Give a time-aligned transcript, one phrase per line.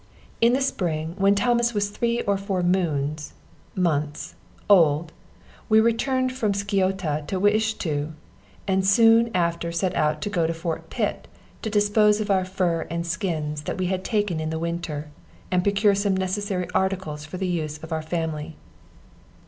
[0.41, 3.33] In the spring, when Thomas was three or four moons
[3.75, 4.33] [months]
[4.67, 5.13] old,
[5.69, 8.11] we returned from Sciota to Wiishto,
[8.67, 11.27] and soon after set out to go to Fort Pitt,
[11.61, 15.09] to dispose of our fur and skins, that we had taken in the winter,
[15.51, 18.55] and procure some necessary articles for the use of our family.